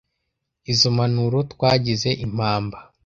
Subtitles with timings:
[0.71, 2.77] izo mpanuro twagize impamba